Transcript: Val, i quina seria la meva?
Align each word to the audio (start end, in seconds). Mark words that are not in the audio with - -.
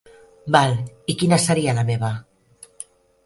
Val, 0.55 0.71
i 1.13 1.15
quina 1.19 1.39
seria 1.45 1.77
la 1.79 1.83
meva? 1.91 2.11